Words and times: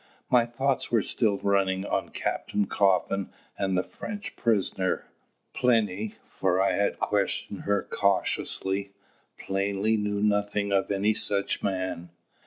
My 0.31 0.47
thoughts 0.47 0.91
were 0.91 1.03
still 1.03 1.37
running 1.37 1.85
on 1.85 2.09
Captain 2.09 2.65
Coffin 2.65 3.29
and 3.55 3.77
the 3.77 3.83
French 3.83 4.35
prisoner. 4.35 5.05
Plinny 5.53 6.15
for 6.27 6.59
I 6.59 6.71
had 6.71 6.97
questioned 6.97 7.65
her 7.65 7.83
cautiously 7.83 8.93
plainly 9.37 9.97
knew 9.97 10.19
nothing 10.23 10.71
of 10.71 10.89
any 10.89 11.13
such 11.13 11.61
man. 11.61 12.09